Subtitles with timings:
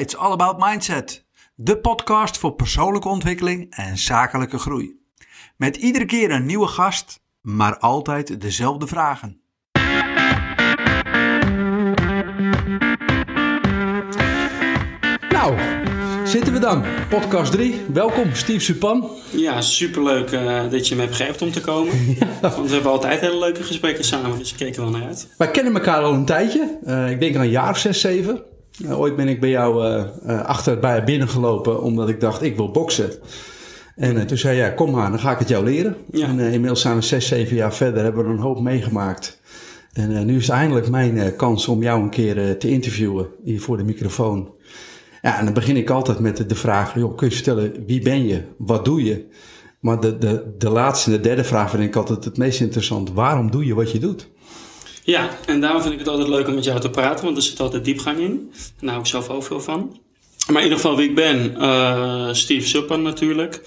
[0.00, 1.24] It's All About Mindset,
[1.54, 5.00] de podcast voor persoonlijke ontwikkeling en zakelijke groei.
[5.56, 9.40] Met iedere keer een nieuwe gast, maar altijd dezelfde vragen.
[15.30, 15.58] Nou,
[16.24, 16.84] zitten we dan.
[17.08, 17.80] Podcast 3.
[17.92, 19.10] Welkom, Steve Supan.
[19.30, 21.94] Ja, superleuk uh, dat je me hebt gegeven om te komen.
[22.40, 25.28] Want we hebben altijd hele leuke gesprekken samen, dus ik keek er wel naar uit.
[25.36, 26.78] Wij kennen elkaar al een tijdje.
[26.86, 28.49] Uh, ik denk al een jaar of zes, zeven.
[28.88, 33.10] Ooit ben ik bij jou achter bij binnengelopen omdat ik dacht, ik wil boksen.
[33.96, 35.96] En toen zei jij, kom maar, dan ga ik het jou leren.
[36.10, 36.28] Ja.
[36.28, 39.40] En inmiddels zijn we zes, zeven jaar verder, hebben we een hoop meegemaakt.
[39.92, 43.84] En nu is eindelijk mijn kans om jou een keer te interviewen hier voor de
[43.84, 44.50] microfoon.
[45.22, 48.26] Ja, en dan begin ik altijd met de vraag, joh, kun je vertellen, wie ben
[48.26, 48.42] je?
[48.56, 49.26] Wat doe je?
[49.80, 53.12] Maar de, de, de laatste en de derde vraag vind ik altijd het meest interessant.
[53.12, 54.30] Waarom doe je wat je doet?
[55.02, 57.42] Ja, en daarom vind ik het altijd leuk om met jou te praten, want er
[57.42, 58.52] zit altijd diepgang in.
[58.80, 59.98] Daar hou ik zelf ook veel van.
[60.46, 63.62] Maar in ieder geval wie ik ben, uh, Steve Suppan natuurlijk.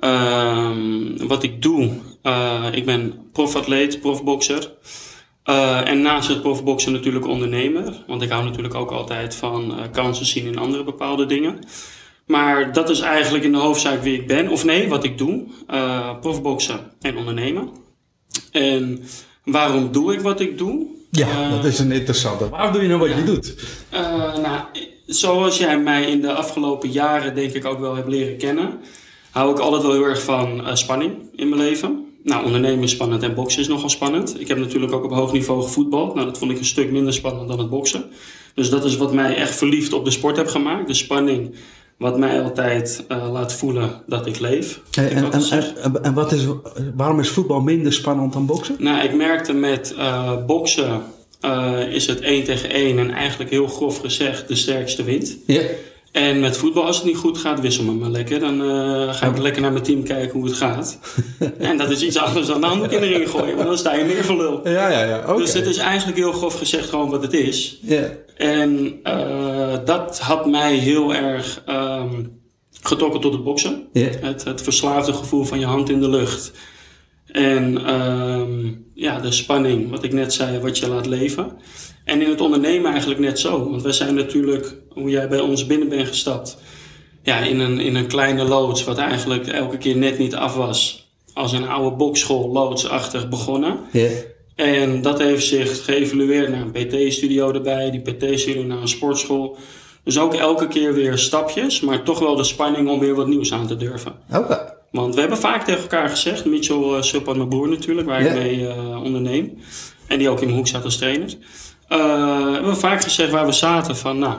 [0.00, 0.70] Uh,
[1.18, 1.90] wat ik doe,
[2.22, 4.72] uh, ik ben profatleet, profbokser.
[5.44, 8.04] Uh, en naast het profboksen natuurlijk ondernemer.
[8.06, 11.58] Want ik hou natuurlijk ook altijd van kansen zien in andere bepaalde dingen.
[12.26, 14.48] Maar dat is eigenlijk in de hoofdzaak wie ik ben.
[14.48, 15.44] Of nee, wat ik doe.
[16.20, 17.70] Profboksen en ondernemen.
[18.52, 19.04] En
[19.46, 20.86] waarom doe ik wat ik doe?
[21.10, 22.48] Ja, dat is een interessante.
[22.48, 23.54] Waarom doe je nou wat je doet?
[24.42, 24.60] nou,
[25.06, 28.80] zoals jij mij in de afgelopen jaren denk ik ook wel hebt leren kennen...
[29.30, 32.06] hou ik altijd wel heel erg van spanning in mijn leven.
[32.26, 34.40] Nou, ondernemen is spannend en boksen is nogal spannend.
[34.40, 36.14] Ik heb natuurlijk ook op hoog niveau gevoetbald.
[36.14, 38.04] Nou, dat vond ik een stuk minder spannend dan het boksen.
[38.54, 40.86] Dus dat is wat mij echt verliefd op de sport heb gemaakt.
[40.86, 41.54] De spanning,
[41.96, 44.80] wat mij altijd uh, laat voelen dat ik leef.
[44.90, 46.46] En, en, en, en, wat is,
[46.96, 48.76] waarom is voetbal minder spannend dan boksen?
[48.78, 51.02] Nou, ik merkte met uh, boksen
[51.44, 55.36] uh, is het één tegen één en eigenlijk heel grof gezegd de sterkste wint.
[55.46, 55.62] Ja.
[56.16, 58.38] En met voetbal, als het niet goed gaat, wissel me maar lekker.
[58.38, 60.98] Dan uh, ga ik lekker naar mijn team kijken hoe het gaat.
[61.58, 63.56] en dat is iets anders dan de handdoek in de ring gooien.
[63.56, 64.68] Want dan sta je meer voor lul.
[64.68, 65.18] Ja, ja, ja.
[65.18, 65.36] Okay.
[65.36, 67.78] Dus het is eigenlijk heel grof gezegd gewoon wat het is.
[67.82, 68.10] Ja.
[68.36, 72.40] En uh, dat had mij heel erg um,
[72.82, 73.88] getrokken tot het boksen.
[73.92, 76.52] Het, het verslaafde gevoel van je hand in de lucht.
[77.26, 81.52] En um, ja, de spanning, wat ik net zei, wat je laat leven.
[82.06, 83.70] En in het ondernemen eigenlijk net zo.
[83.70, 86.58] Want wij zijn natuurlijk, hoe jij bij ons binnen bent gestapt,
[87.22, 91.08] ja, in een, in een kleine loods, wat eigenlijk elke keer net niet af was.
[91.34, 93.78] Als een oude bokschool loodsachtig begonnen.
[93.92, 94.10] Yeah.
[94.54, 99.56] En dat heeft zich geëvalueerd naar een PT-studio erbij, die PT-studio naar een sportschool.
[100.04, 103.52] Dus ook elke keer weer stapjes, maar toch wel de spanning om weer wat nieuws
[103.52, 104.12] aan te durven.
[104.30, 104.38] Oké.
[104.38, 104.74] Okay.
[104.90, 108.34] Want we hebben vaak tegen elkaar gezegd, Mitchell uh, Suppan, mijn broer natuurlijk, waar yeah.
[108.34, 109.58] ik mee uh, onderneem.
[110.06, 111.34] En die ook in mijn hoek zat als trainer.
[111.88, 114.38] Hebben we vaak gezegd waar we zaten van, nou,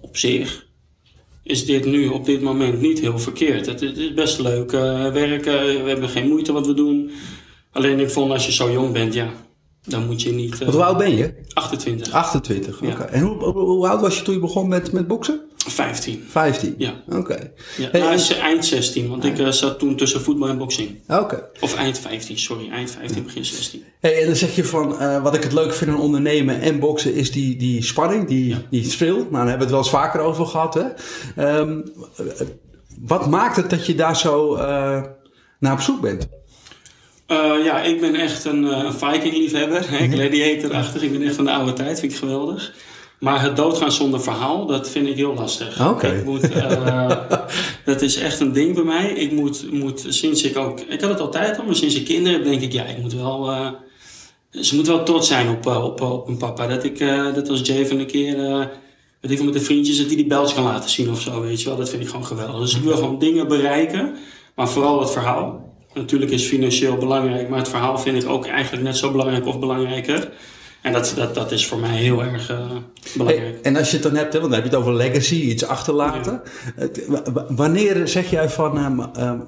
[0.00, 0.68] op zich
[1.42, 3.66] is dit nu op dit moment niet heel verkeerd.
[3.66, 7.10] Het, is best leuk uh, werken, we hebben geen moeite wat we doen.
[7.72, 9.32] Alleen ik vond als je zo jong bent, ja,
[9.84, 10.54] dan moet je niet...
[10.54, 11.34] Uh, Wat hoe oud ben je?
[11.52, 12.12] 28.
[12.12, 12.92] 28, oké.
[12.92, 13.06] Okay.
[13.06, 13.06] Ja.
[13.06, 15.40] En hoe, hoe, hoe, oud was je toen je begon met, met boksen?
[15.56, 16.24] 15.
[16.28, 16.74] 15?
[16.78, 17.02] Ja.
[17.06, 17.18] Oké.
[17.18, 17.52] Okay.
[17.76, 21.00] Ja, hey, nou, is eind 16, want ik uh, zat toen tussen voetbal en boksing.
[21.08, 21.20] Oké.
[21.20, 21.42] Okay.
[21.60, 22.70] Of eind 15, sorry.
[22.70, 23.82] Eind 15, begin 16.
[24.00, 26.78] Hey, en dan zeg je van, uh, wat ik het leuk vind aan ondernemen en
[26.78, 28.62] boksen is die, die spanning, die, ja.
[28.70, 29.14] die thrill.
[29.14, 30.74] Nou, daar hebben we het wel eens vaker over gehad.
[30.74, 31.58] Hè?
[31.58, 31.92] Um,
[33.00, 35.02] wat maakt het dat je daar zo uh,
[35.58, 36.28] naar op zoek bent?
[37.30, 39.82] Uh, ja, ik ben echt een, uh, een Viking-liefhebber.
[39.82, 41.02] Gladiator-achtig.
[41.02, 42.00] Ik ben echt van de oude tijd.
[42.00, 42.72] Vind ik geweldig.
[43.18, 45.88] Maar het doodgaan zonder verhaal, dat vind ik heel lastig.
[45.88, 46.22] Okay.
[46.22, 47.10] Moet, uh,
[47.84, 49.10] dat is echt een ding bij mij.
[49.10, 50.80] Ik moet, moet sinds ik ook...
[50.80, 52.72] Ik had het altijd al, maar sinds ik kinderen heb, denk ik...
[52.72, 53.50] Ja, ik moet wel...
[54.50, 56.66] Ze moet wel trots zijn op, op, op een papa.
[56.66, 56.98] Dat ik,
[57.34, 58.36] dat als Jay van een keer...
[59.20, 61.40] weet ik veel, met de vriendjes, dat die die belts kan laten zien of zo,
[61.40, 61.76] weet je wel.
[61.76, 62.60] Dat vind ik gewoon geweldig.
[62.60, 64.16] Dus ik wil gewoon dingen bereiken.
[64.54, 65.69] Maar vooral het verhaal.
[65.94, 69.58] Natuurlijk is financieel belangrijk, maar het verhaal vind ik ook eigenlijk net zo belangrijk of
[69.58, 70.30] belangrijker.
[70.82, 72.58] En dat, dat, dat is voor mij heel erg uh,
[73.16, 73.52] belangrijk.
[73.52, 75.64] Hey, en als je het dan hebt, want dan heb je het over legacy, iets
[75.64, 76.42] achterlaten.
[77.08, 77.44] Ja.
[77.48, 79.46] Wanneer zeg jij van, um, um,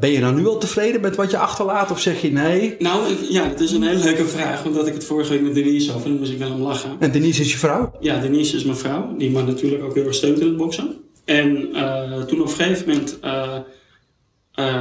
[0.00, 1.90] ben je nou nu al tevreden met wat je achterlaat?
[1.90, 2.76] Of zeg je nee?
[2.78, 4.64] Nou, ja, dat is een hele leuke vraag.
[4.64, 6.96] Omdat ik het vorige week met Denise over, dan moest ik wel om lachen.
[6.98, 7.92] En Denise is je vrouw?
[8.00, 9.16] Ja, Denise is mijn vrouw.
[9.16, 10.96] Die me natuurlijk ook heel erg steunt in het boksen.
[11.24, 13.18] En uh, toen op een gegeven moment...
[13.24, 13.54] Uh,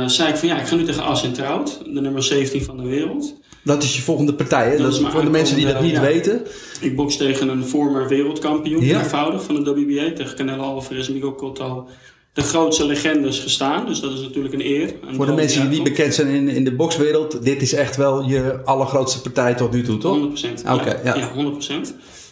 [0.05, 2.77] zei ik van ja, ik ga nu tegen As in Trout, de nummer 17 van
[2.77, 3.35] de wereld.
[3.63, 4.77] Dat is je volgende partij, hè?
[4.77, 6.01] Dat, dat is voor de mensen die dat niet ja.
[6.01, 6.41] weten.
[6.81, 8.99] Ik boks tegen een former wereldkampioen, ja.
[8.99, 10.15] eenvoudig, van de WBA.
[10.15, 11.87] Tegen Canelo Alvarez en Miguel Cotto.
[12.33, 14.93] De grootste legendes gestaan, dus dat is natuurlijk een eer.
[15.11, 18.23] Voor de mensen die niet bekend zijn in, in de bokswereld, dit is echt wel
[18.23, 20.17] je allergrootste partij tot nu toe, toch?
[20.17, 20.21] 100%.
[20.21, 21.15] Oké, okay, ja.
[21.15, 21.31] ja.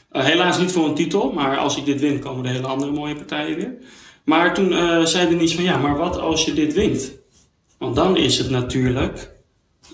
[0.09, 0.19] 100%.
[0.23, 3.15] helaas niet voor een titel, maar als ik dit win, komen de hele andere mooie
[3.15, 3.73] partijen weer.
[4.23, 7.11] Maar toen uh, zei Denise van ja, maar wat als je dit wint?
[7.77, 9.31] Want dan is het natuurlijk,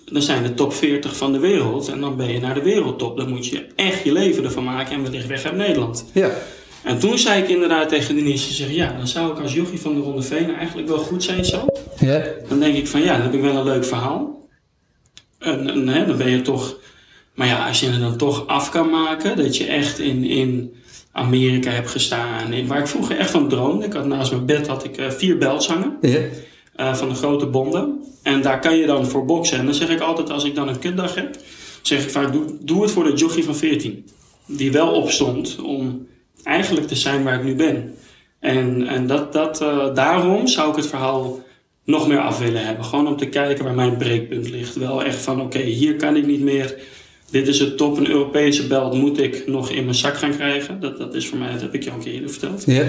[0.06, 3.18] dan zijn de top 40 van de wereld en dan ben je naar de wereldtop.
[3.18, 6.06] Dan moet je echt je leven ervan maken en wellicht weg uit Nederland.
[6.14, 6.32] Ja.
[6.84, 9.94] En toen zei ik inderdaad tegen Denise, zeg, ja, dan zou ik als jochie van
[9.96, 11.66] de Ronde Venen eigenlijk wel goed zijn zo.
[12.00, 12.24] Ja.
[12.50, 14.48] Dan denk ik van ja, dan heb ik wel een leuk verhaal.
[15.40, 16.78] En, en hè, dan ben je toch,
[17.36, 20.76] maar ja, als je het dan toch af kan maken, dat je echt in, in
[21.12, 23.86] Amerika hebt gestaan, in, waar ik vroeger echt van droomde.
[23.86, 25.98] Ik had naast mijn bed had ik uh, vier belts hangen.
[26.02, 26.20] Ja.
[26.82, 28.04] Uh, van de grote bonden.
[28.24, 29.58] En daar kan je dan voor boksen.
[29.58, 31.38] En dan zeg ik altijd, als ik dan een kutdag heb,
[31.82, 34.06] zeg ik vaak, doe, doe het voor de jochie van 14.
[34.46, 36.08] Die wel opstond om
[36.44, 37.94] eigenlijk te zijn waar ik nu ben.
[38.40, 41.40] En, en dat, dat, uh, daarom zou ik het verhaal
[41.86, 42.86] nog meer af willen hebben.
[42.86, 44.76] Gewoon om te kijken waar mijn breekpunt ligt.
[44.76, 46.76] Wel echt van, oké, hier kan ik niet meer.
[47.30, 47.98] Dit is het top.
[47.98, 50.80] Een Europese belt moet ik nog in mijn zak gaan krijgen.
[50.80, 52.64] Dat, dat is voor mij, dat heb ik je al een keer eerder verteld.
[52.66, 52.86] Ja.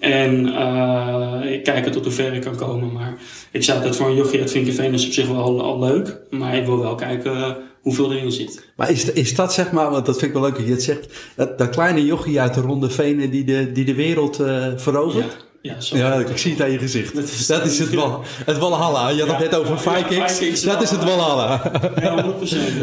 [0.00, 2.92] En uh, ik kijk tot hoe ver ik kan komen.
[2.92, 3.14] Maar
[3.50, 6.16] ik zou dat voor een jochie uit Vinkenveen is op zich wel al, leuk.
[6.30, 7.50] Maar ik wil wel kijken uh,
[7.80, 8.68] hoeveel erin zit.
[8.76, 10.82] Maar is, is dat zeg maar, want dat vind ik wel leuk dat je het
[10.82, 11.06] zegt.
[11.36, 15.24] Dat, dat kleine jochie uit de Ronde Venen die de, die de wereld uh, verovert?
[15.24, 15.42] Ja.
[15.72, 15.96] Ja, zo.
[15.96, 17.14] ja, ik zie het aan je gezicht.
[17.14, 19.08] Dat is, dat is het, wal, het Walhalla.
[19.08, 19.36] Je had Ja.
[19.36, 20.62] het net over Vikings.
[20.62, 21.72] Dat is het Walhalla.
[22.00, 22.28] Ja, 100%.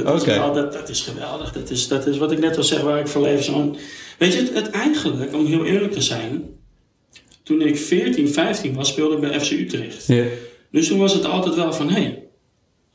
[0.03, 1.51] Dat, is wel- dat, dat is geweldig.
[1.51, 3.43] Dat is, dat is wat ik net al zeg, waar ik voor leef.
[3.43, 3.75] Zo'n-
[4.17, 6.43] Weet je, het, het eigenlijk, om heel eerlijk te zijn...
[7.43, 10.07] Toen ik 14, 15 was, speelde ik bij FC Utrecht.
[10.07, 10.23] Ja.
[10.71, 11.89] Dus toen was het altijd wel van...
[11.89, 12.23] Hey,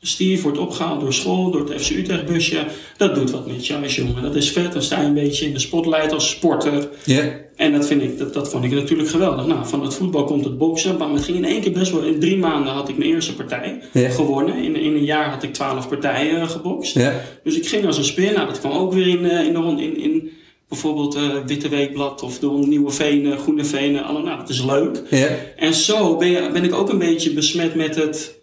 [0.01, 2.65] Steve wordt opgehaald door school, door het FC Utrecht busje.
[2.97, 4.21] Dat doet wat met je als jongen.
[4.21, 4.73] Dat is vet.
[4.73, 6.89] Dan sta je een beetje in de spotlight als sporter.
[7.05, 7.45] Ja.
[7.55, 9.45] En dat, vind ik, dat, dat vond ik natuurlijk geweldig.
[9.45, 10.97] Nou, van het voetbal komt het boksen.
[10.97, 12.01] Maar het ging in één keer best wel...
[12.01, 14.63] In drie maanden had ik mijn eerste partij gewonnen.
[14.63, 16.93] In, in een jaar had ik twaalf partijen gebokst.
[16.93, 17.21] Ja.
[17.43, 18.33] Dus ik ging als een speer.
[18.33, 20.26] Nou, dat kwam ook weer in, eh, in, de, rond- in, in
[20.67, 24.03] bijvoorbeeld eh, Witte Weekblad of de Nieuwe Venen, Groene Venen.
[24.03, 25.01] Alle, nou, dat is leuk.
[25.09, 25.29] Ja.
[25.55, 28.39] En zo ben, je, ben ik ook een beetje besmet met het,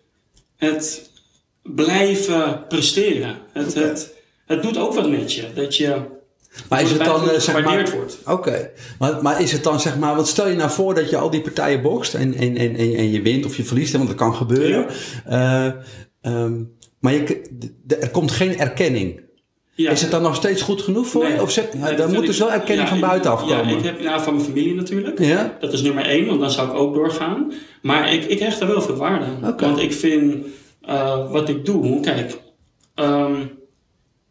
[0.56, 1.10] het
[1.62, 3.38] blijven presteren.
[3.52, 4.14] Het, het,
[4.46, 5.44] het doet ook wat met je.
[5.54, 6.02] Dat je
[6.68, 7.90] Maar is het dan, eh, zeg maar...
[7.90, 8.18] wordt.
[8.26, 11.16] Oké, maar, maar is het dan zeg maar, want stel je nou voor dat je
[11.16, 14.16] al die partijen bokst en, en, en, en, je wint of je verliest, want dat
[14.16, 14.86] kan gebeuren.
[15.24, 15.66] Eh,
[16.20, 16.62] ehm,
[16.98, 17.42] maar je,
[18.00, 19.20] er komt geen erkenning.
[19.76, 19.90] Ja.
[19.90, 21.42] Is het dan nog steeds goed genoeg voor je?
[21.42, 23.68] Of ja, Nee, dan moet vind dus wel erkenning ja, van buitenaf komen.
[23.68, 25.18] Ja, ik heb ja, van mijn familie natuurlijk.
[25.18, 25.56] Ja?
[25.60, 27.52] Dat is nummer één, want dan zou ik ook doorgaan.
[27.82, 29.56] Maar ik, ik hecht er wel veel waarde aan.
[29.56, 30.46] Want ik vind
[30.88, 32.38] uh, wat ik doe, kijk,
[32.94, 33.50] um,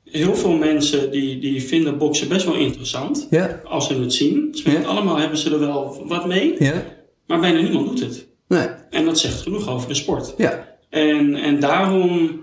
[0.04, 3.28] heel veel mensen die, die vinden boksen best wel interessant.
[3.30, 3.62] Ja?
[3.64, 4.50] Als ze het zien.
[4.52, 4.82] Ja.
[4.82, 6.84] Allemaal hebben ze er wel wat mee, Ja?
[7.28, 8.28] maar bijna niemand doet het.
[8.48, 8.68] Nee.
[8.90, 10.34] En dat zegt genoeg over de sport.
[10.38, 10.78] Ja.
[10.90, 12.42] En, en daarom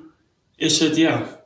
[0.57, 1.40] is het, ja.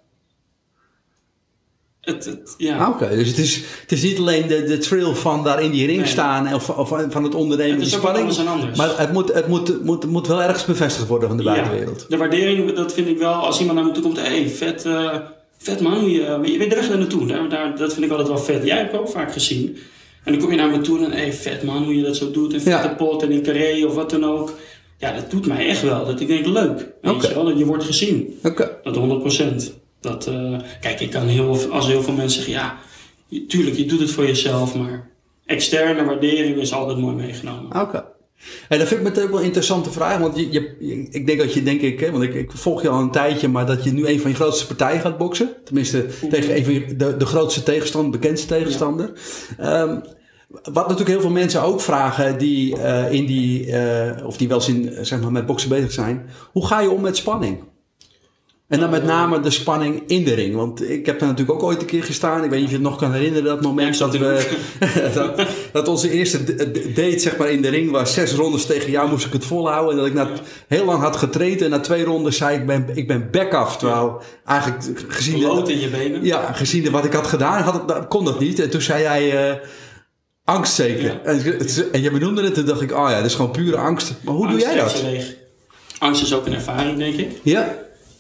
[2.15, 2.77] Het, het, ja.
[2.77, 5.71] Ah, Oké, dus het is, het is niet alleen de, de thrill van daar in
[5.71, 6.07] die ring Nee.
[6.09, 8.19] staan of, of van het ondernemen, Het is spanning.
[8.19, 8.79] anders en anders.
[8.79, 12.01] Maar het moet, het, moet, moet, moet wel ergens bevestigd worden van de buitenwereld.
[12.01, 14.49] Ja, de waardering, dat vind ik wel, als iemand naar me toe komt, hé, hey,
[14.49, 15.15] vet, eh,
[15.59, 17.27] vet man, je, je weet de weg daar naartoe.
[17.27, 18.65] Daar, daar, dat vind ik altijd wel vet.
[18.67, 19.77] Jij hebt het ook vaak gezien.
[20.25, 22.17] En dan kom je naar me toe en, hé, hey, vet man, hoe je dat
[22.17, 22.53] zo doet.
[22.53, 22.81] En Ja.
[22.81, 24.53] vette pot en in carré of wat dan ook.
[24.99, 26.05] Ja, dat doet mij echt wel.
[26.07, 26.89] Dat ik denk, leuk.
[27.03, 28.39] Weet je wel, dat je wordt gezien.
[28.43, 28.71] Oké.
[28.83, 29.83] Dat 100%.
[30.05, 32.77] Dat, eh, kijk, ik kan heel, als heel veel mensen zeggen, ja,
[33.29, 35.11] je- tuurlijk, je doet het voor jezelf, maar
[35.47, 37.81] externe waardering is altijd mooi meegenomen.
[37.81, 38.05] Oké.
[38.69, 40.19] En dat vind ik meteen wel een interessante vraag.
[40.19, 42.89] Want je, je, ik denk dat je, denk ik, hè, want ik, ik volg je
[42.89, 45.51] al een tijdje, maar dat je nu een van je grootste partijen gaat boksen.
[45.65, 49.13] Tenminste, tegen een van je, de, de grootste tegenstander, bekendste tegenstander.
[49.59, 50.01] Ehm,
[50.49, 54.57] wat natuurlijk heel veel mensen ook vragen die eh, in die, eh, of die wel
[54.59, 56.27] eens in, zeg maar, met boksen bezig zijn.
[56.53, 57.59] Hoe ga je om met spanning?
[58.75, 60.55] En dan met name de spanning in de ring.
[60.55, 62.45] Want ik heb er natuurlijk ook ooit een keer gestaan.
[62.45, 64.49] Ik weet niet of je het nog kan herinneren, dat moment Ja, dat we.
[65.15, 66.45] dat, dat onze eerste
[66.95, 68.15] date zeg maar, in de ring was.
[68.15, 69.91] Zes rondes tegen jou moest ik het volhouden.
[69.93, 70.29] En dat ik na,
[70.69, 71.63] heel lang had getraind.
[71.63, 73.77] En na twee rondes zei ik: ben, ik ben back af.
[73.77, 75.39] Terwijl eigenlijk gezien.
[75.39, 76.25] de- Lood in je benen.
[76.25, 78.61] ja, gezien de- wat ik had gedaan, had kon dat niet.
[78.61, 79.49] En toen zei jij.
[79.51, 79.57] eh,
[80.45, 81.05] Angst zeker.
[81.05, 81.21] Ja.
[81.25, 83.77] En, het- en je benoemde het, toen dacht ik, oh ja, dat is gewoon pure
[83.77, 84.13] angst.
[84.23, 85.05] Maar hoe Angst doe jij dat?
[85.99, 87.31] Angst is ook een ervaring, denk ik.
[87.43, 87.75] Ja,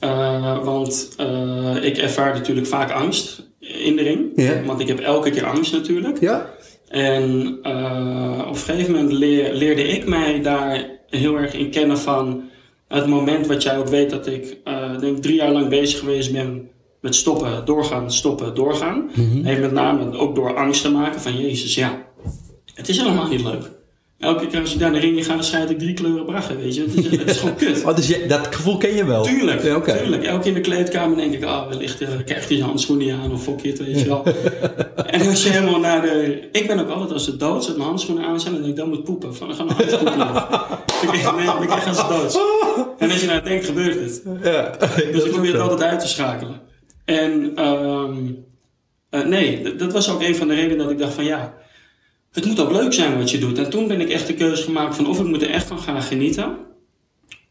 [0.04, 4.32] Uh, want uh, ik ervaar natuurlijk vaak angst in de ring.
[4.66, 6.20] Want ik heb elke keer angst natuurlijk.
[6.20, 6.50] ja,
[6.88, 11.98] En uh, op een gegeven moment leer, leerde ik mij daar heel erg in kennen
[11.98, 12.42] van
[12.88, 14.56] het moment wat jij ook weet dat ik
[15.00, 16.68] denk drie jaar lang bezig geweest ben
[17.00, 19.10] met stoppen, doorgaan, stoppen, doorgaan.
[19.14, 19.44] Mhm.
[19.44, 22.06] Heeft met name ook door angst te maken van Jezus, ja,
[22.74, 23.70] het is helemaal niet leuk.
[24.18, 26.80] Elke keer als ik naar ring ga, dan schijt ik drie kleuren braggen, weet je.
[26.80, 27.82] Het is, het is gewoon kut.
[27.86, 29.22] Oh, dus je, dat gevoel ken je wel?
[29.22, 30.24] Tuurlijk, Ja, tuurlijk.
[30.24, 33.14] Elke keer in de kleedkamer denk ik, ah, wellicht uh, krijgt hij zijn handschoenen niet
[33.14, 34.24] aan of je het, weet je wel.
[35.06, 36.48] en als je helemaal naar de...
[36.52, 38.80] Ik ben ook altijd, als ze dood zijn, mijn handschoenen aan zijn, dan denk ik,
[38.80, 39.34] dan moet poepen.
[39.34, 40.16] Van, dan gaan mijn handschoenen
[41.00, 42.38] denk ik, nee, dan gaan ze dood.
[42.98, 44.22] En als je nou denkt, gebeurt het.
[44.42, 44.76] Ja.
[45.12, 46.60] Dus ik probeer het altijd uit te schakelen.
[47.04, 48.44] En um,
[49.10, 51.54] uh, nee, dat was ook een van de redenen dat ik dacht van ja,
[52.34, 53.58] het moet ook leuk zijn wat je doet.
[53.58, 55.78] En toen ben ik echt de keuze gemaakt van of ik moet er echt van
[55.78, 56.56] gaan genieten,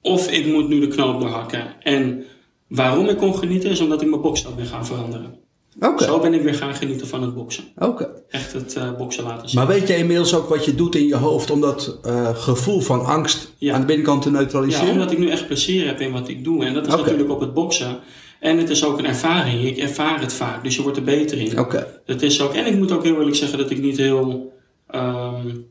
[0.02, 1.82] of ik moet nu de knoop doorhakken.
[1.84, 2.24] En
[2.68, 5.42] waarom ik kon genieten is omdat ik mijn bokstap ben gaan veranderen.
[5.80, 6.08] Okay.
[6.08, 7.64] Zo ben ik weer gaan genieten van het boksen.
[7.78, 8.08] Okay.
[8.30, 9.60] Echt het uh, boksen laten zien.
[9.60, 12.80] Maar weet je inmiddels ook wat je doet in je hoofd om dat uh, gevoel
[12.80, 13.74] van angst ja.
[13.74, 14.86] aan de binnenkant te neutraliseren?
[14.88, 16.66] Ja, omdat ik nu echt plezier heb in wat ik doe.
[16.66, 17.04] En dat is okay.
[17.04, 18.00] natuurlijk op het boksen.
[18.40, 19.66] En het is ook een ervaring.
[19.66, 21.60] Ik ervaar het vaak, dus je wordt er beter in.
[21.60, 22.02] Oké.
[22.06, 24.53] Het is ook, en ik moet ook heel eerlijk zeggen dat ik niet heel.
[24.96, 25.66] Um,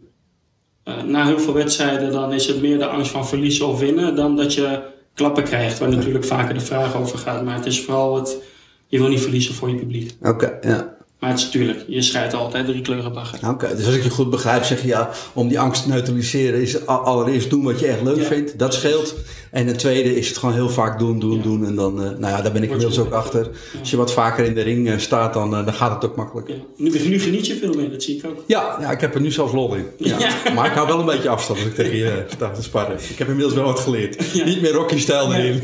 [0.84, 4.16] uh, na heel veel wedstrijden, dan is het meer de angst van verliezen of winnen
[4.16, 4.82] dan dat je
[5.14, 7.44] klappen krijgt, waar natuurlijk vaker de vraag over gaat.
[7.44, 8.36] Maar het is vooral het.
[8.86, 10.12] Je wil niet verliezen voor je publiek.
[10.20, 10.96] Oké, okay, ja.
[11.18, 13.38] Maar het is natuurlijk, je scheidt altijd drie kleuren bagger.
[13.38, 15.88] Oké, okay, dus als ik je goed begrijp, zeg je ja, om die angst te
[15.88, 18.22] neutraliseren is allereerst doen wat je echt leuk Ja.
[18.22, 18.58] vindt.
[18.58, 19.14] Dat scheelt.
[19.52, 21.42] En het tweede is het gewoon heel vaak doen, doen, Ja.
[21.42, 21.66] doen.
[21.66, 23.48] En dan, eh, nou ja, daar ben ik inmiddels ook achter.
[23.80, 26.16] Als je wat vaker in de ring eh, staat, dan, eh, dan gaat het ook
[26.16, 26.54] makkelijker.
[26.76, 28.44] Nu, nu geniet je veel meer, dat zie ik ook.
[28.46, 29.84] Ja, ja, ik heb er nu zelfs lol in.
[30.54, 32.96] Maar ik hou wel een beetje afstand als ik tegen je sta te sparren.
[33.10, 34.34] Ik heb inmiddels wel wat geleerd.
[34.44, 35.40] Niet meer Rocky-stijl Nee.
[35.42, 35.60] erin.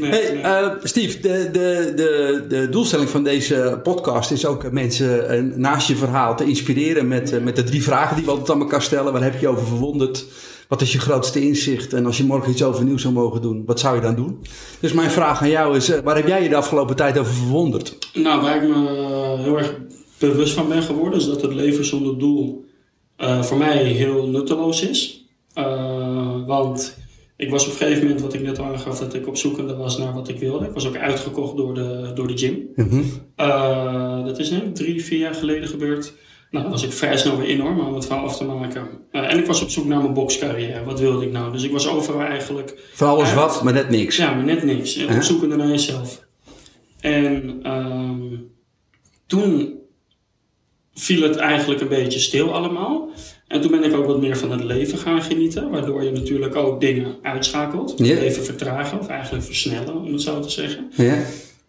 [0.00, 5.52] Nee, nee, Hey, Steve, de, de, de, de doelstelling van deze podcast is ook mensen
[5.56, 8.82] naast je verhaal te inspireren met, met de drie vragen die we altijd aan elkaar
[8.82, 9.12] stellen.
[9.12, 10.24] Waar heb je over verwonderd?
[10.72, 11.92] Wat is je grootste inzicht?
[11.92, 14.38] En als je morgen iets overnieuw zou mogen doen, wat zou je dan doen?
[14.80, 17.32] Dus mijn vraag aan jou is, eh, waar heb jij je de afgelopen tijd over
[17.32, 17.98] verwonderd?
[18.14, 19.76] Nou, waar ik me eh, heel erg
[20.18, 22.64] bewust van ben geworden, is dat het leven zonder doel
[23.16, 25.26] eh, voor mij heel nutteloos is.
[26.46, 26.98] Want
[27.36, 29.76] ik was op een gegeven moment, wat ik net al aangaf, dat ik op zoekende
[29.76, 30.66] was naar wat ik wilde.
[30.66, 32.68] Ik was ook uitgekocht door de, door de gym.
[32.76, 33.02] Mhm.
[34.24, 36.12] Dat is ik drie, vier jaar geleden gebeurd.
[36.52, 38.88] Nou, was ik vrij snel weer in hoor, maar om het verhaal af te maken.
[39.10, 40.84] Eh, en ik was op zoek naar mijn bokscarrière.
[40.84, 41.52] Wat wilde ik nou?
[41.52, 44.16] Dus ik was overal eigenlijk Van alles wat, maar net niks.
[44.16, 44.94] ja, maar net niks.
[44.94, 45.16] Ja.
[45.16, 46.24] op zoekende naar jezelf.
[47.00, 48.20] En ehm,
[49.26, 49.78] toen
[50.94, 53.10] viel het eigenlijk een beetje stil allemaal.
[53.48, 55.70] En toen ben ik ook wat meer van het leven gaan genieten.
[55.70, 57.94] Waardoor je natuurlijk ook dingen uitschakelt.
[57.96, 58.16] Ja.
[58.16, 60.90] Even vertragen of eigenlijk versnellen, om het zo te zeggen.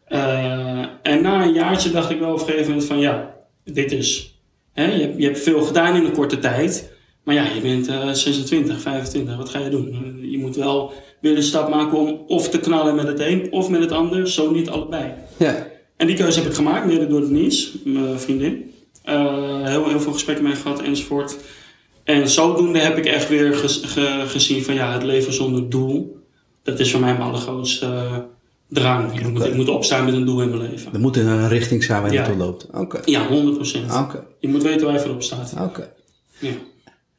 [0.05, 3.91] Eh, en na een jaartje dacht ik wel op een gegeven moment van ja, dit
[3.91, 4.32] is...
[4.73, 6.91] Hè, je, hebt, je hebt veel gedaan in een korte tijd.
[7.23, 9.87] Maar ja, je bent eh, 26, 25, wat ga je doen?
[10.21, 13.51] Eh, Je moet wel weer de stap maken om of te knallen met het een
[13.51, 15.13] of met het ander, zo niet allebei.
[15.37, 15.67] Ja.
[15.97, 18.71] En die keuze heb ik gemaakt, mede door Denise, mijn vriendin.
[19.03, 21.37] Eh, heel, heel veel gesprekken mee gehad enzovoort.
[22.03, 26.17] En zodoende heb ik echt weer ge- gezien van ja, het leven zonder doel.
[26.63, 28.17] Dat is voor mij mijn allergrootste eh,
[28.73, 29.19] drang.
[29.19, 30.93] Ik moet, ik moet opstaan met een doel in mijn leven.
[30.93, 32.21] Er moet een richting zijn waar je Ja.
[32.21, 32.67] naartoe loopt.
[32.73, 32.99] Oké.
[33.05, 33.93] Ja, 100%.
[34.01, 34.23] Oké.
[34.39, 35.53] Je moet weten waar je voor opstaat.
[35.61, 35.91] Oké.
[36.39, 36.51] Ja.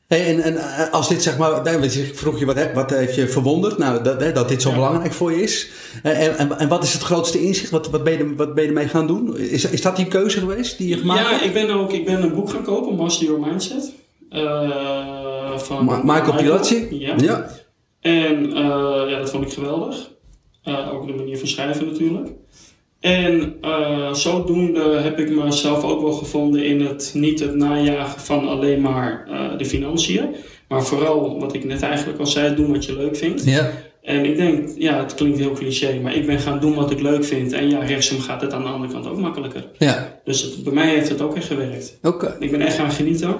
[0.06, 3.28] Hey, en, en eh, als dit zeg maar, ik vroeg je wat, wat heeft je
[3.28, 3.78] verwonderd?
[3.78, 4.74] Nou, dat, dat dit zo Ja.
[4.74, 5.68] belangrijk voor je is.
[6.02, 7.70] Eh, En, en, en wat is het grootste inzicht?
[7.70, 9.36] Wat, wat, ben je, wat ben je ermee gaan doen?
[9.38, 11.44] Is, is dat die keuze geweest die je gemaakt Ja, hebt?
[11.44, 13.92] ik ben ook ik ben een boek gaan kopen, Master Your Mindset.
[14.30, 16.86] Eh, van Ma- Michael Pilatzi?
[16.90, 17.14] Ja.
[17.16, 17.50] Ja.
[18.00, 20.10] En eh, ja, dat vond ik geweldig.
[20.92, 22.28] Ook de manier van schrijven natuurlijk.
[23.00, 28.48] En eh, zodoende heb ik mezelf ook wel gevonden in het niet het najagen van
[28.48, 30.34] alleen maar eh, de financiën.
[30.68, 33.44] Maar vooral wat ik net eigenlijk al zei, doen wat je leuk vindt.
[33.44, 33.70] Ja.
[34.02, 37.00] En ik denk, ja, het klinkt heel cliché, maar ik ben gaan doen wat ik
[37.00, 37.52] leuk vind.
[37.52, 39.66] En ja, rechtsom gaat het aan de andere kant ook makkelijker.
[39.78, 40.20] Ja.
[40.24, 41.98] Dus het- bij mij heeft het ook echt gewerkt.
[42.02, 42.36] Oké.
[42.38, 43.36] Ik ben echt gaan genieten.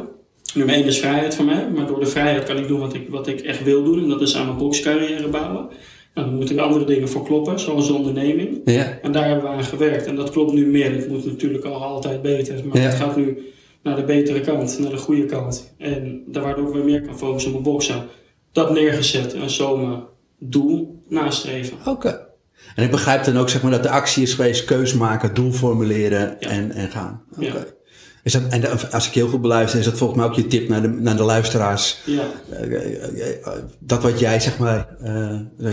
[0.55, 3.09] Nummer 1 is vrijheid voor mij, maar door de vrijheid kan ik doen wat ik,
[3.09, 3.99] wat ik echt wil doen.
[4.03, 5.69] En dat is aan mijn bokscarrière bouwen.
[6.15, 8.61] Nou, dan moeten er andere dingen voor kloppen, zoals de onderneming.
[8.65, 8.99] Ja.
[9.03, 10.07] En daar hebben we aan gewerkt.
[10.07, 10.93] En dat klopt nu meer.
[10.95, 12.67] Het moet natuurlijk al altijd beter.
[12.67, 12.83] Maar Ja.
[12.83, 13.39] het gaat nu
[13.83, 15.75] naar de betere kant, naar de goede kant.
[15.79, 18.05] En daar waardoor ik weer meer kan focussen op mijn boksen.
[18.53, 20.03] Dat neergezet en zo mijn
[20.39, 21.77] doel nastreven.
[21.87, 22.27] Oké.
[22.77, 25.53] En ik begrijp dan ook zeg maar, dat de actie is geweest, keus maken, doel
[25.53, 26.49] formuleren Ja.
[26.49, 27.23] en, en gaan.
[27.39, 27.67] Oké.
[28.25, 30.47] Is dat, en de- als ik heel goed beluister, is dat volgens mij ook je
[30.47, 31.97] tip naar de, naar de luisteraars.
[32.05, 34.89] Ja, Eh, eh, eh, dat wat jij zeg maar,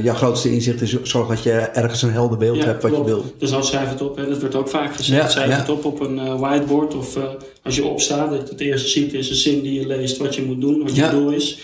[0.01, 3.08] jouw grootste inzicht is, zorg dat je ergens een helder beeld Ja, hebt wat klopt.
[3.08, 3.36] je wil.
[3.38, 4.15] Dus dan schrijf het op.
[4.17, 4.29] Hè.
[4.29, 5.22] Dat wordt ook vaak gezegd.
[5.22, 6.96] Ja, schrijf het op op een whiteboard.
[6.96, 7.17] Of
[7.63, 10.41] als je opstaat, dat het eerste ziet is een zin die je leest wat je
[10.43, 11.60] moet doen, wat je doel is.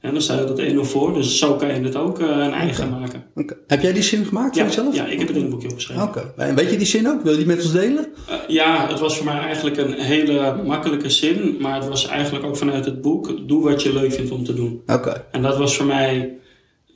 [0.00, 2.52] En dan sta je dat 1-0 voor, dus zo kan je het ook uh, een
[2.52, 3.24] eigen maken.
[3.34, 3.56] Okay.
[3.66, 4.94] Heb jij die zin gemaakt ja, voor jezelf?
[4.94, 6.02] Ja, ik heb het in een boekje opgeschreven.
[6.02, 6.32] Oké.
[6.36, 7.22] En weet je die zin ook?
[7.22, 8.06] Wil je die met ons delen?
[8.28, 12.44] Uh, ja, het was voor mij eigenlijk een hele makkelijke zin, maar het was eigenlijk
[12.44, 14.82] ook vanuit het boek: doe wat je leuk vindt om te doen.
[14.86, 15.26] Oké.
[15.30, 16.36] En dat was voor mij.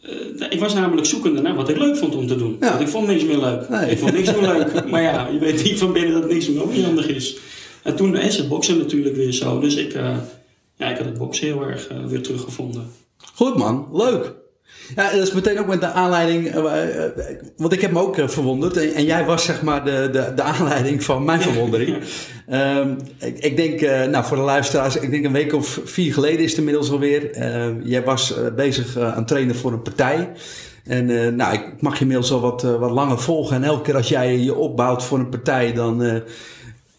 [0.02, 2.56] Uh, ik was namelijk zoekende naar wat ik leuk vond om te doen.
[2.60, 2.68] Ja.
[2.68, 3.68] Want ik vond niks meer leuk.
[3.68, 3.90] Nee.
[3.90, 4.84] Ik vond niks meer leuk.
[4.90, 7.36] Maar ja, je weet niet van binnen dat niks meer ook niet handig is.
[7.82, 9.60] En toen is het boksen natuurlijk weer zo.
[9.60, 9.94] Dus ik,
[10.76, 12.86] ja, ik had het boksen heel erg weer teruggevonden.
[13.34, 14.34] Goed man, leuk.
[14.96, 16.62] Ja, dat is meteen ook met de aanleiding, uh,
[17.56, 20.32] want ik heb me ook uh, verwonderd en, en, jij was zeg maar de, de,
[20.36, 21.96] de aanleiding van mijn verwondering.
[22.52, 26.12] um, ik, ik, denk, uh, nou voor de luisteraars, ik denk een week of vier
[26.12, 27.30] geleden is het inmiddels alweer.
[27.30, 30.32] Ehm, jij was bezig aan het trainen voor een partij.
[30.84, 33.56] En nou, ik mag je inmiddels al wat, wat langer volgen.
[33.56, 36.22] En elke keer als jij je opbouwt voor een partij, dan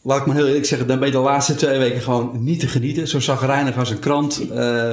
[0.05, 2.59] laat ik maar heel eerlijk zeggen, dan ben je de laatste twee weken gewoon niet
[2.59, 3.07] te genieten.
[3.07, 4.41] Zo zagrijnig als een krant.
[4.51, 4.91] Uh,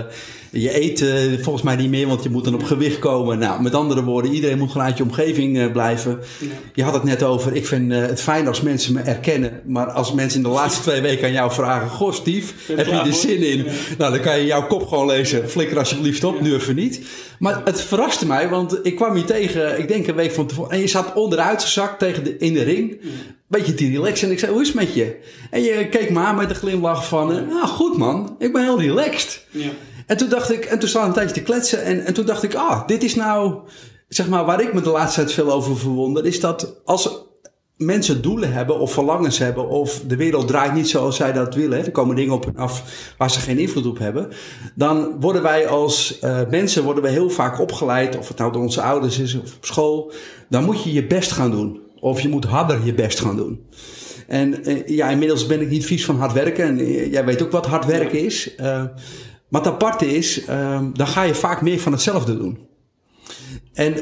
[0.50, 3.38] je eet uh, volgens mij niet meer, want je moet dan op gewicht komen.
[3.38, 6.18] Nou, met andere woorden, iedereen moet gewoon uit je omgeving uh, blijven.
[6.38, 6.46] Ja.
[6.74, 9.60] Je had het net over, ik vind het fijn als mensen me erkennen.
[9.66, 11.88] Maar als mensen in de laatste twee weken aan jou vragen...
[11.88, 13.64] Goh, Steve, heb je er zin in?
[13.64, 13.70] Ja.
[13.98, 15.48] Nou, dan kan je jouw kop gewoon lezen.
[15.48, 17.00] Flikker alsjeblieft op, nu even niet.
[17.38, 20.70] Maar het verraste mij, want ik kwam je tegen, ik denk een week van tevoren...
[20.70, 23.00] En je zat onderuit gezakt tegen de, in de ring
[23.52, 24.26] beetje te relaxen.
[24.26, 25.16] En ik zei, hoe is het met je?
[25.50, 28.80] En je keek me aan met een glimlach van, ah goed man, ik ben heel
[28.80, 29.46] relaxed.
[29.50, 29.70] Ja.
[30.06, 31.82] En toen dacht ik, en toen staan we een tijdje te kletsen.
[31.84, 33.54] En, en toen dacht ik, ah, dit is nou,
[34.08, 36.26] zeg maar, waar ik me de laatste tijd veel over verwonder.
[36.26, 37.30] Is dat als
[37.76, 41.84] mensen doelen hebben of verlangens hebben of de wereld draait niet zoals zij dat willen,
[41.84, 42.82] er komen dingen op en af
[43.18, 44.28] waar ze geen invloed op hebben,
[44.74, 48.62] dan worden wij als uh, mensen worden we heel vaak opgeleid, of het nou door
[48.62, 50.12] onze ouders is of op school,
[50.48, 51.81] dan moet je je best gaan doen.
[52.02, 53.66] Of je moet harder je best gaan doen.
[54.26, 56.64] En uh, ja, inmiddels ben ik niet vies van hard werken.
[56.64, 58.54] En uh, jij weet ook wat hard werken is.
[58.54, 58.84] Uh,
[59.48, 60.44] maar het aparte is,
[60.92, 62.58] dan ga je vaak meer van hetzelfde doen.
[63.72, 63.94] En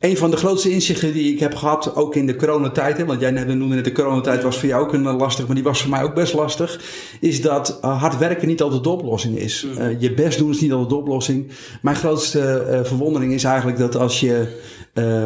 [0.00, 3.20] een van de grootste inzichten die ik heb gehad, ook in de coronatijd, hè, want
[3.20, 5.80] jij net noemde net de coronatijd was voor jou ook een lastig, maar die was
[5.80, 6.80] voor mij ook best lastig,
[7.20, 9.66] is dat hard werken niet altijd de oplossing is.
[9.78, 11.50] Uh, je best doen is niet altijd de oplossing.
[11.82, 14.58] Mijn grootste uh, verwondering is eigenlijk dat als je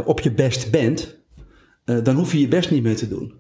[0.05, 1.17] op je best bent,
[2.03, 3.35] dan hoef je je best niet meer te doen.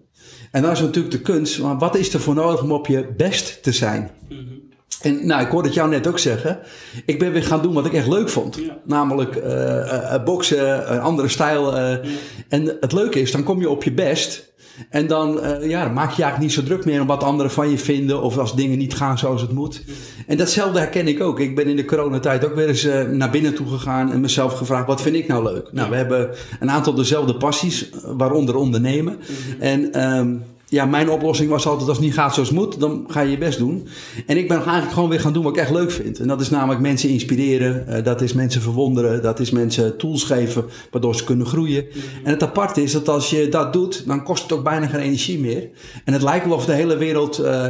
[0.50, 3.12] En dan is natuurlijk de kunst, maar wat is er voor nodig om op je
[3.16, 4.10] best te zijn?
[4.28, 4.63] Mm -hmm.
[5.02, 6.58] En nou, ik hoorde het jou net ook zeggen.
[7.06, 8.56] Ik ben weer gaan doen wat ik echt leuk vond.
[8.56, 8.78] Ja.
[8.84, 11.76] Namelijk uh, uh, boksen, een andere stijl.
[11.76, 12.00] Ja.
[12.48, 14.52] En het leuke is, dan kom je op je best.
[14.90, 17.70] En dan, ja, dan maak je eigenlijk niet zo druk meer om wat anderen van
[17.70, 18.22] je vinden.
[18.22, 19.82] Of als dingen niet gaan zoals het moet.
[20.26, 21.40] En datzelfde herken ik ook.
[21.40, 24.12] Ik ben in de coronatijd ook weer eens naar binnen toe gegaan.
[24.12, 25.72] En mezelf gevraagd, wat vind ik nou leuk?
[25.72, 27.90] Nou, we hebben een aantal dezelfde passies.
[28.04, 29.18] Waaronder ondernemen.
[29.58, 30.04] En...
[30.16, 30.44] Um,
[30.74, 33.30] ja, mijn oplossing was altijd: als het niet gaat zoals het moet, dan ga je
[33.30, 33.88] je best doen.
[34.26, 36.18] En ik ben eigenlijk gewoon weer gaan doen wat ik echt leuk vind.
[36.18, 40.24] En dat is namelijk mensen inspireren, uh, dat is mensen verwonderen, dat is mensen tools
[40.24, 41.86] geven waardoor ze kunnen groeien.
[42.24, 45.00] En het aparte is dat als je dat doet, dan kost het ook bijna geen
[45.00, 45.68] energie meer.
[46.04, 47.40] En het lijkt wel of de hele wereld.
[47.40, 47.66] Uh,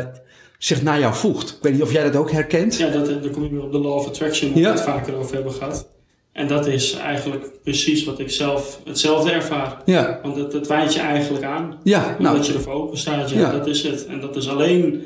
[0.59, 1.51] zich naar jou voegt.
[1.51, 2.77] Ik weet niet of jij dat ook herkent.
[2.77, 4.73] Ja, dat, dan kom je weer op de Law of Attraction, waar ja.
[4.73, 5.89] we het vaker over hebben gehad.
[6.35, 9.83] En dat is eigenlijk precies wat ik zelf hetzelfde ervaar.
[9.85, 10.21] Ja.
[10.23, 11.79] Want het, het wijdt je eigenlijk aan.
[11.83, 12.37] Ja, nou.
[12.37, 13.31] Dat je ervoor open staat.
[13.31, 14.07] Ja, ja, dat is het.
[14.07, 15.03] En dat is alleen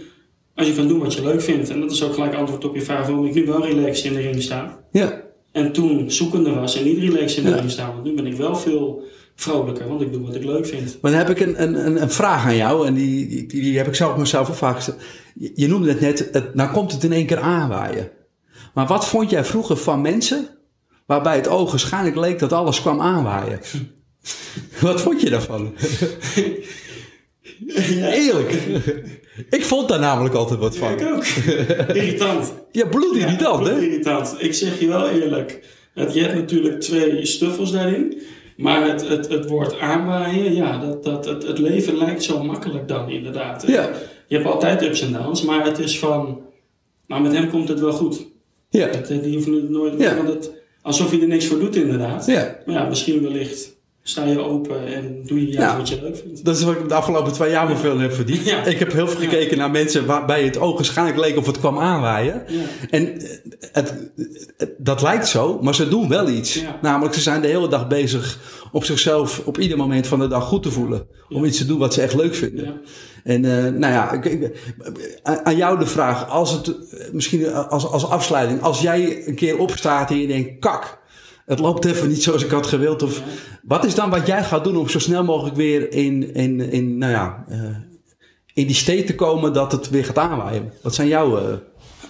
[0.54, 1.70] als je kan doen wat je leuk vindt.
[1.70, 4.12] En dat is ook gelijk antwoord op je vraag waarom ik nu wel relaxed in
[4.12, 4.78] de ring sta.
[4.92, 5.22] Ja.
[5.52, 7.56] En toen zoekende was en niet relaxed in de ja.
[7.56, 7.92] ring sta.
[7.92, 9.02] Want nu ben ik wel veel
[9.34, 10.98] vrolijker, want ik doe wat ik leuk vind.
[11.00, 12.86] Maar dan heb ik een, een, een vraag aan jou.
[12.86, 14.98] En die, die, die heb ik zelf mezelf ook vaak gesteld.
[15.34, 18.10] Je, je noemde het net, het, nou komt het in één keer aanwaaien.
[18.74, 20.57] Maar wat vond jij vroeger van mensen
[21.08, 23.60] waarbij het oog waarschijnlijk leek dat alles kwam aanwaaien.
[24.80, 25.74] Wat vond je daarvan?
[27.66, 28.12] Ja.
[28.12, 28.52] Eerlijk.
[29.50, 30.88] Ik vond daar namelijk altijd wat van.
[30.90, 31.24] Ja, ik ook.
[31.96, 32.54] Irritant.
[32.72, 33.80] Ja, bloedirritant, ja, hè?
[33.80, 34.34] Irritant.
[34.38, 35.60] Ik zeg je wel eerlijk.
[35.94, 38.22] Je hebt natuurlijk twee stuffels daarin.
[38.56, 42.88] Maar het, het, het woord aanwaaien, ja, dat, dat, het, het leven lijkt zo makkelijk
[42.88, 43.66] dan inderdaad.
[43.66, 43.90] Ja.
[44.26, 46.40] Je hebt altijd ups en downs, maar het is van...
[47.06, 48.26] Nou, met hem komt het wel goed.
[48.70, 48.86] Ja.
[48.86, 49.98] Het, die hoeft nooit...
[49.98, 50.16] Ja.
[50.16, 50.50] Want het,
[50.82, 52.26] Alsof je er niks voor doet, inderdaad.
[52.26, 52.58] Ja.
[52.66, 53.76] Maar ja, misschien wellicht
[54.08, 56.44] sta je open en doe je juist wat je leuk vindt.
[56.44, 58.44] Dat is wat ik de afgelopen twee jaar me veel heb verdiend.
[58.44, 58.64] Ja.
[58.64, 61.78] Ik heb heel veel gekeken naar mensen waarbij het oog waarschijnlijk leek of het kwam
[61.78, 62.42] aanwaaien.
[62.48, 62.62] Ja.
[62.90, 63.28] En eh,
[63.72, 63.94] het,
[64.56, 66.62] het, dat lijkt zo, maar ze doen wel iets.
[66.82, 68.38] Namelijk, ze zijn de hele dag bezig
[68.72, 71.06] op zichzelf op ieder moment van de dag goed te voelen.
[71.28, 72.80] Om iets te doen wat ze echt leuk vinden.
[73.24, 74.52] En uh, nou ja, ik, ik,
[75.28, 76.74] aan jou de vraag, als het
[77.12, 80.98] misschien als, als afsluiting, als jij een keer opstaat en je denkt, kak,
[81.46, 83.02] het loopt even niet zoals ik had gewild.
[83.02, 83.22] Of,
[83.62, 86.98] wat is dan wat jij gaat doen om zo snel mogelijk weer in, in, in,
[86.98, 87.76] nou ja, uh,
[88.54, 90.72] in die state te komen dat het weer gaat aanwaaien?
[90.82, 91.60] Wat zijn jouw...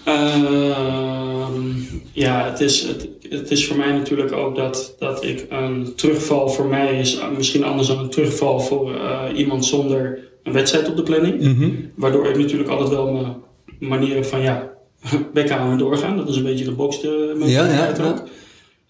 [0.04, 1.70] Ehm,
[2.12, 6.48] ja, het is, het, het is voor mij natuurlijk ook dat, dat ik een terugval
[6.48, 10.96] voor mij is misschien anders dan een terugval voor eh, iemand zonder een wedstrijd op
[10.96, 11.40] de planning.
[11.40, 11.70] Mhm.
[11.96, 13.36] Waardoor ik natuurlijk altijd wel mijn
[13.78, 14.70] manier heb van ja,
[15.34, 16.16] bek houden en doorgaan.
[16.16, 17.08] Dat is een beetje de bokste
[17.38, 18.22] mentaliteit Ja, ja, ook.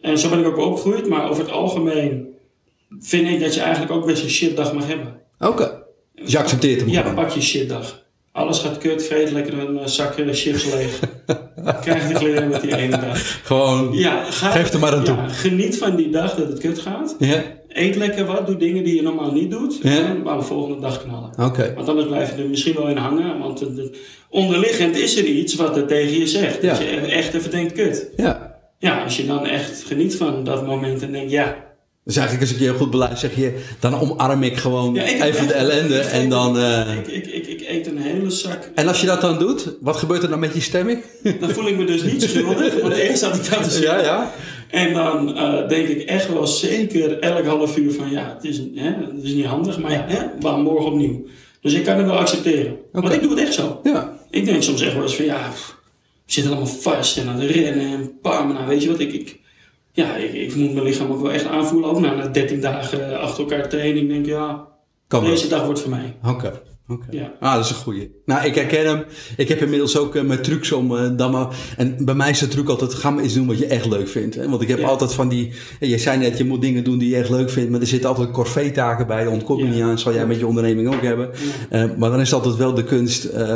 [0.00, 2.26] En zo ben ik ook opgegroeid, maar over het algemeen
[3.00, 5.20] vind ik dat je eigenlijk ook best een shitdag mag hebben.
[5.38, 5.82] Oké.
[6.14, 7.14] Dus je accepteert hem Ja, gewoon.
[7.14, 8.06] pak je shitdag.
[8.32, 11.00] Alles gaat kut, vreet lekker een eh, zak eh, chips leeg.
[11.80, 13.40] Krijg de kleren met die ene dag.
[13.46, 13.92] Gewoon.
[13.92, 15.16] Ja, ga, Geef er maar aan toe.
[15.16, 17.16] ja, Geniet van die dag dat het kut gaat.
[17.18, 17.42] Ja.
[17.80, 19.78] Eet lekker wat, doe dingen die je normaal niet doet.
[19.82, 19.90] Ja.
[20.08, 21.30] En maar de volgende dag knallen.
[21.48, 21.72] Oké.
[21.76, 23.38] Want anders blijf je er misschien wel in hangen.
[23.38, 23.98] Want de- de-
[24.30, 26.62] onderliggend is er iets wat er tegen je zegt.
[26.62, 26.84] Dat Ja.
[26.84, 28.08] je echt even denkt, kut.
[28.16, 28.56] Ja.
[28.78, 31.66] Ja, als je dan echt geniet van dat moment en denkt, ja,
[32.04, 35.02] Dus eigenlijk als ik je heel goed beluister, zeg je, dan omarm ik gewoon Ja,
[35.02, 36.58] ik heb even de ellende ik- en dan...
[36.58, 37.46] eh, ik, ik
[37.78, 38.70] eet een hele zak.
[38.74, 41.02] En als je dat dan doet, wat gebeurt er dan met je stemming?
[41.40, 42.80] Dan voel ik me dus niet schuldig.
[42.80, 43.98] Want eerst had ik dat te zeggen.
[43.98, 44.32] Ja, ja.
[44.70, 48.58] En dan eh, denk ik echt wel zeker elk half uur van ja, het is,
[48.74, 51.26] hè, het is niet handig, maar ja, hè, maar morgen opnieuw.
[51.60, 52.76] Dus ik kan het wel accepteren.
[52.92, 53.80] Want ik doe het echt zo.
[53.82, 54.18] Ja.
[54.30, 55.76] Ik denk soms echt wel eens van ja, pff,
[56.26, 58.52] we zitten allemaal vast en aan het rennen en pam.
[58.52, 59.38] Nou, weet je wat, ik, ik,
[59.92, 61.90] ja, ik, ik moet mijn lichaam ook wel echt aanvoelen.
[61.90, 64.02] Ook nou, na 13 dagen achter elkaar trainen.
[64.02, 64.66] Ik denk ja,
[65.06, 65.30] Kan wel.
[65.30, 66.16] deze dag wordt voor mij.
[66.24, 66.60] Oké.
[66.90, 67.06] Oké.
[67.10, 67.32] Ja.
[67.40, 68.10] Ah, dat is een goeie.
[68.24, 69.04] Nou, ik herken hem.
[69.36, 71.46] Ik heb inmiddels ook eh, mijn trucs om eh, dan maar...
[71.76, 74.08] En bij mij is de truc altijd, ga maar eens doen wat je echt leuk
[74.08, 74.34] vindt.
[74.34, 74.48] Hè?
[74.48, 74.86] Want ik heb Ja.
[74.86, 75.52] altijd van die...
[75.80, 77.70] Je zei net, je moet dingen doen die je echt leuk vindt.
[77.70, 79.24] Maar er zitten altijd corvée-taken bij.
[79.24, 79.70] Daar ontkom je Ja.
[79.72, 79.98] niet aan.
[79.98, 81.30] Zal jij met je onderneming ook hebben.
[81.70, 83.24] Eh, maar dan is het altijd wel de kunst...
[83.24, 83.46] eh,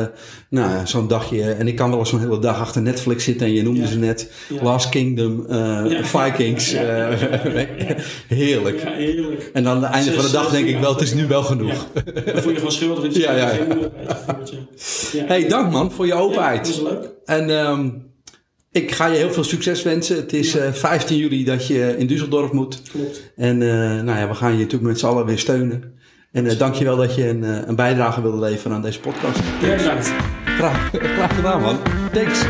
[0.49, 1.42] nou, ja, zo'n dagje...
[1.53, 3.47] En ik kan wel eens zo'n hele dag achter Netflix zitten.
[3.47, 3.87] En je noemde Ja.
[3.87, 4.31] ze net.
[4.49, 4.62] Ja.
[4.62, 5.57] Last Kingdom, eh,
[5.88, 6.05] Ja.
[6.05, 6.73] Vikings.
[6.73, 7.09] Eh.
[8.29, 8.83] Heerlijk.
[8.83, 9.51] Ja, heerlijk.
[9.53, 11.42] En dan aan het einde van de dag denk ik wel, het is nu wel
[11.42, 11.87] genoeg.
[11.95, 12.33] Ja.
[12.33, 13.21] Dan voel je gewoon schuldig.
[13.26, 13.64] Dat Ja, ja, ja.
[14.04, 14.38] ja.
[15.12, 15.24] Ja.
[15.26, 16.64] Hey, dank man voor je Ja, openheid.
[16.64, 17.11] dat is leuk.
[17.24, 17.88] En ehm,
[18.70, 20.16] ik ga je heel veel succes wensen.
[20.16, 22.82] Het is eh, 15 juli dat je in Düsseldorf moet.
[22.90, 23.32] Klopt.
[23.37, 26.00] En eh, nou ja, we gaan je natuurlijk met z'n allen weer steunen.
[26.32, 29.00] En eh dank je wel dat je een, eh, een bijdrage wilde leveren aan deze
[29.00, 29.40] podcast.
[29.62, 30.12] Ja, bedankt.
[30.44, 31.78] Graag, graag gedaan man.
[32.12, 32.40] Thanks.